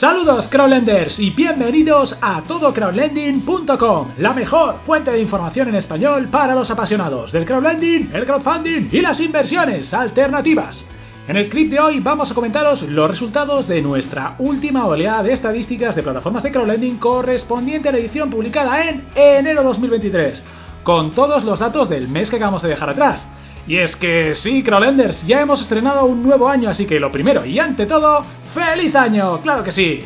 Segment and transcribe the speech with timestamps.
[0.00, 6.70] Saludos crowdlenders y bienvenidos a todocrowdlending.com, la mejor fuente de información en español para los
[6.70, 10.86] apasionados del crowdlending, el crowdfunding y las inversiones alternativas.
[11.28, 15.34] En el clip de hoy vamos a comentaros los resultados de nuestra última oleada de
[15.34, 20.42] estadísticas de plataformas de crowdlending correspondiente a la edición publicada en enero 2023,
[20.82, 23.28] con todos los datos del mes que acabamos de dejar atrás.
[23.66, 27.44] Y es que sí, Crowlenders, ya hemos estrenado un nuevo año, así que lo primero
[27.44, 29.40] y ante todo, ¡Feliz año!
[29.42, 30.04] ¡Claro que sí!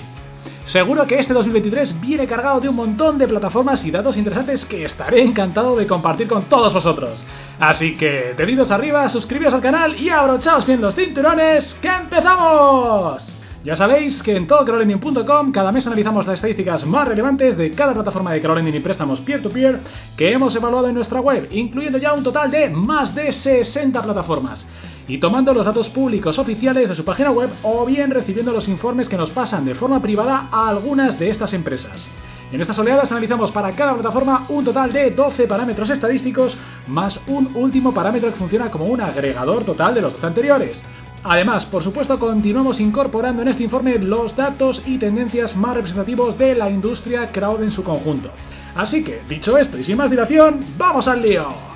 [0.65, 4.85] Seguro que este 2023 viene cargado de un montón de plataformas y datos interesantes que
[4.85, 7.25] estaré encantado de compartir con todos vosotros.
[7.59, 13.31] Así que, deditos arriba, suscribiros al canal y abrochaos bien los cinturones, ¡que empezamos!
[13.63, 18.33] Ya sabéis que en todocrowlending.com cada mes analizamos las estadísticas más relevantes de cada plataforma
[18.33, 19.81] de crowdlending y préstamos peer-to-peer
[20.19, 24.67] que hemos evaluado en nuestra web, incluyendo ya un total de más de 60 plataformas
[25.07, 29.09] y tomando los datos públicos oficiales de su página web o bien recibiendo los informes
[29.09, 32.09] que nos pasan de forma privada a algunas de estas empresas.
[32.53, 37.51] En estas oleadas analizamos para cada plataforma un total de 12 parámetros estadísticos más un
[37.55, 40.83] último parámetro que funciona como un agregador total de los 12 anteriores.
[41.25, 46.55] Además, por supuesto, continuamos incorporando en este informe los datos y tendencias más representativos de
[46.55, 48.31] la industria crowd en su conjunto.
[48.75, 51.74] Así que, dicho esto y sin más dilación, ¡vamos al lío!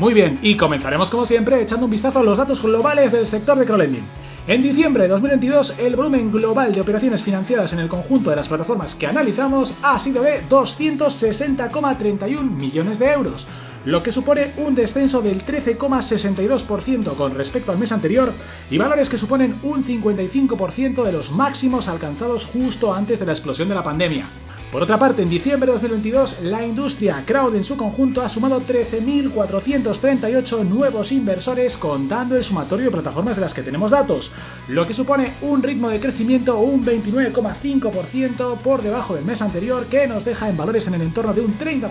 [0.00, 3.58] Muy bien, y comenzaremos como siempre echando un vistazo a los datos globales del sector
[3.58, 4.06] de crowdlending.
[4.46, 8.48] En diciembre de 2022, el volumen global de operaciones financiadas en el conjunto de las
[8.48, 13.46] plataformas que analizamos ha sido de 260,31 millones de euros,
[13.84, 18.32] lo que supone un descenso del 13,62% con respecto al mes anterior
[18.70, 23.68] y valores que suponen un 55% de los máximos alcanzados justo antes de la explosión
[23.68, 24.30] de la pandemia.
[24.70, 28.60] Por otra parte, en diciembre de 2022, la industria crowd en su conjunto ha sumado
[28.60, 34.30] 13.438 nuevos inversores contando el sumatorio de plataformas de las que tenemos datos,
[34.70, 40.06] lo que supone un ritmo de crecimiento un 29,5% por debajo del mes anterior que
[40.06, 41.90] nos deja en valores en el entorno de un 30%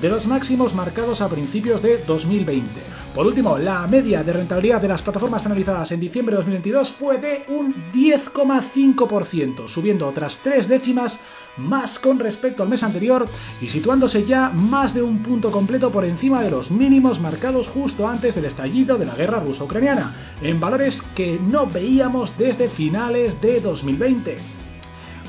[0.00, 2.66] de los máximos marcados a principios de 2020.
[3.14, 7.18] Por último, la media de rentabilidad de las plataformas analizadas en diciembre de 2022 fue
[7.18, 11.20] de un 10,5%, subiendo otras tres décimas
[11.56, 13.26] más con respecto al mes anterior
[13.60, 18.06] y situándose ya más de un punto completo por encima de los mínimos marcados justo
[18.06, 23.60] antes del estallido de la guerra ruso-ucraniana, en valores que no veíamos desde finales de
[23.60, 24.38] 2020.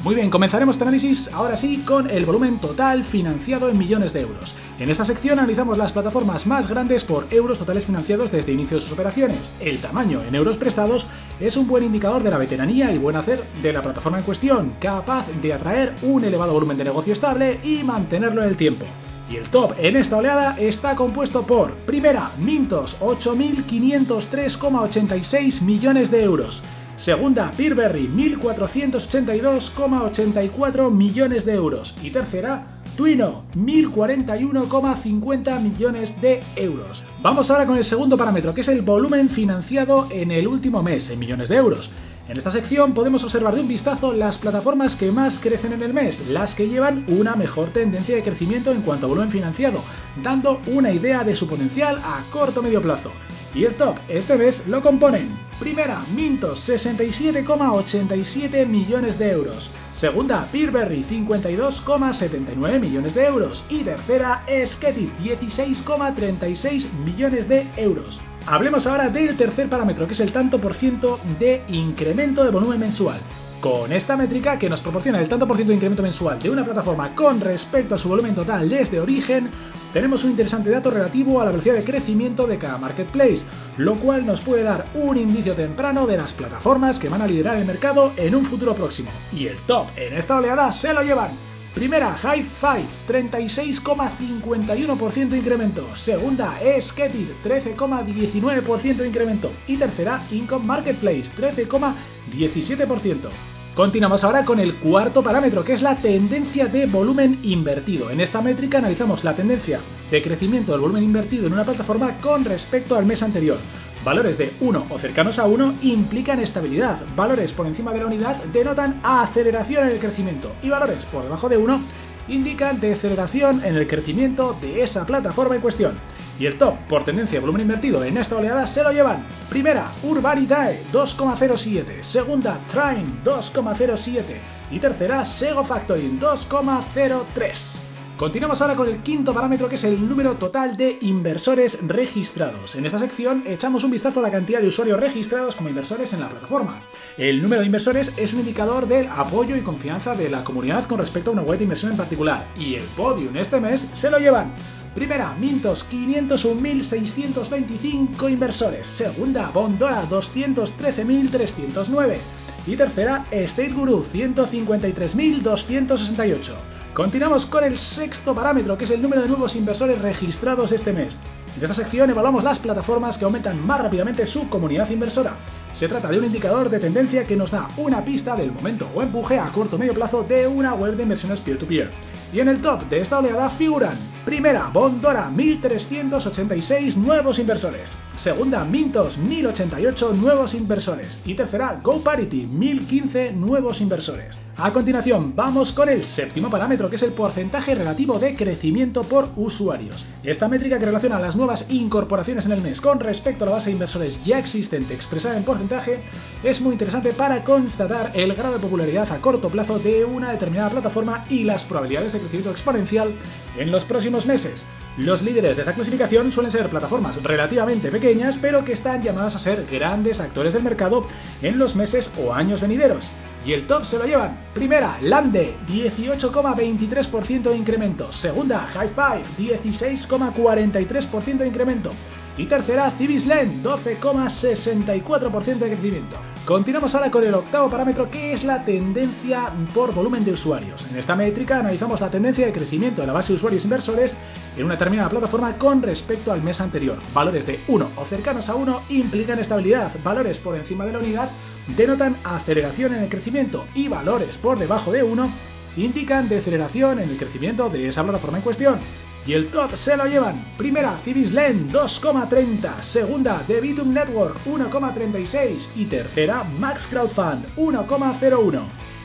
[0.04, 4.22] Muy bien, comenzaremos este análisis ahora sí con el volumen total financiado en millones de
[4.22, 4.56] euros.
[4.80, 8.84] En esta sección analizamos las plataformas más grandes por euros totales financiados desde inicio de
[8.84, 9.52] sus operaciones.
[9.60, 11.06] El tamaño en euros prestados
[11.40, 14.74] es un buen indicador de la veteranía y buen hacer de la plataforma en cuestión,
[14.80, 18.86] capaz de atraer un elevado volumen de negocio estable y mantenerlo en el tiempo.
[19.30, 26.64] Y el top en esta oleada está compuesto por, primera, Mintos, 8.503,86 millones de euros.
[26.96, 31.94] Segunda, Peerberry, 1.482,84 millones de euros.
[32.02, 37.04] Y tercera, Twino, 1.041,50 millones de euros.
[37.22, 41.10] Vamos ahora con el segundo parámetro, que es el volumen financiado en el último mes,
[41.10, 41.92] en millones de euros.
[42.30, 45.94] En esta sección podemos observar de un vistazo las plataformas que más crecen en el
[45.94, 49.82] mes, las que llevan una mejor tendencia de crecimiento en cuanto a volumen financiado,
[50.22, 53.14] dando una idea de su potencial a corto medio plazo.
[53.56, 55.40] Y el top este mes lo componen.
[55.58, 59.72] Primera, Mintos, 67,87 millones de euros.
[59.94, 63.64] Segunda, Peerberry, 52,79 millones de euros.
[63.70, 68.20] Y tercera, Sketty, 16,36 millones de euros.
[68.50, 72.80] Hablemos ahora del tercer parámetro, que es el tanto por ciento de incremento de volumen
[72.80, 73.20] mensual.
[73.60, 76.64] Con esta métrica, que nos proporciona el tanto por ciento de incremento mensual de una
[76.64, 79.50] plataforma con respecto a su volumen total desde origen,
[79.92, 83.44] tenemos un interesante dato relativo a la velocidad de crecimiento de cada marketplace,
[83.76, 87.58] lo cual nos puede dar un indicio temprano de las plataformas que van a liderar
[87.58, 89.12] el mercado en un futuro próximo.
[89.34, 91.32] Y el top en esta oleada se lo llevan
[91.74, 95.96] Primera, High Five, 36,51% de incremento.
[95.96, 99.52] Segunda, Sketty, 13,19% de incremento.
[99.68, 103.30] Y tercera, Income Marketplace, 13,17%.
[103.76, 108.10] Continuamos ahora con el cuarto parámetro, que es la tendencia de volumen invertido.
[108.10, 109.80] En esta métrica analizamos la tendencia
[110.10, 113.60] de crecimiento del volumen invertido en una plataforma con respecto al mes anterior
[114.08, 116.98] Valores de 1 o cercanos a 1 implican estabilidad.
[117.14, 120.54] Valores por encima de la unidad denotan aceleración en el crecimiento.
[120.64, 121.82] Y valores por debajo de 1
[122.30, 125.96] indican deceleración en el crecimiento de esa plataforma en cuestión.
[126.40, 129.26] Y el top por tendencia volumen invertido en esta oleada se lo llevan.
[129.50, 132.02] Primera, Urbanitae 2,07.
[132.04, 134.24] Segunda, Trine 2,07.
[134.72, 137.87] Y tercera, Sego Factoring 2,03.
[138.18, 142.76] Continuamos ahora con el quinto parámetro que es el número total de inversores registrados.
[142.76, 146.22] En esta sección echamos un vistazo a la cantidad de usuarios registrados como inversores en
[146.22, 146.82] la plataforma.
[147.16, 150.98] El número de inversores es un indicador del apoyo y confianza de la comunidad con
[150.98, 152.48] respecto a una web de inversión en particular.
[152.58, 154.52] Y el podium este mes se lo llevan.
[154.96, 158.88] Primera, Mintos, 501.625 inversores.
[158.88, 162.18] Segunda, Bondora, 213.309.
[162.66, 166.77] Y tercera, State Guru, 153.268.
[166.98, 171.16] Continuamos con el sexto parámetro, que es el número de nuevos inversores registrados este mes.
[171.56, 175.36] En esta sección evaluamos las plataformas que aumentan más rápidamente su comunidad inversora.
[175.76, 179.04] Se trata de un indicador de tendencia que nos da una pista del momento o
[179.04, 181.92] empuje a corto o medio plazo de una web de inversiones peer-to-peer.
[182.34, 187.96] Y en el top de esta oleada figuran Primera, Bondora, 1.386 nuevos inversores.
[188.18, 191.22] Segunda, Mintos, 1.088 nuevos inversores.
[191.24, 194.38] Y tercera, GoParity, 1.015 nuevos inversores.
[194.58, 199.30] A continuación, vamos con el séptimo parámetro, que es el porcentaje relativo de crecimiento por
[199.36, 200.04] usuarios.
[200.24, 203.68] Esta métrica que relaciona las nuevas incorporaciones en el mes con respecto a la base
[203.68, 206.02] de inversores ya existente expresada en porcentaje
[206.44, 210.72] es muy interesante para constatar el grado de popularidad a corto plazo de una determinada
[210.72, 213.14] plataforma y las probabilidades de crecimiento exponencial
[213.58, 214.66] en los próximos meses.
[214.98, 219.40] Los líderes de esta clasificación suelen ser plataformas relativamente pequeñas, pero que están llamadas a
[219.40, 221.06] ser grandes actores del mercado
[221.44, 223.08] en los meses o años venideros.
[223.46, 224.38] Y el top se lo llevan.
[224.54, 228.12] Primera, Lande, 18,23% de incremento.
[228.12, 231.92] Segunda, High Five, 16,43% de incremento.
[232.38, 236.18] Y tercera, Civislen, 12,64% de crecimiento.
[236.46, 240.86] Continuamos ahora con el octavo parámetro que es la tendencia por volumen de usuarios.
[240.90, 244.16] En esta métrica analizamos la tendencia de crecimiento de la base de usuarios inversores
[244.56, 247.00] en una determinada plataforma con respecto al mes anterior.
[247.12, 251.32] Valores de 1 o cercanos a 1 implican estabilidad, valores por encima de la unidad
[251.76, 255.34] denotan aceleración en el crecimiento y valores por debajo de 1
[255.76, 258.80] indican deceleración en el crecimiento de esa plataforma en cuestión.
[259.28, 260.54] Y el top se lo llevan.
[260.58, 262.82] Primera, Civislen 2,30.
[262.82, 265.68] Segunda, Debitum Network 1,36.
[265.76, 268.62] Y tercera, Max Crowdfund 1,01.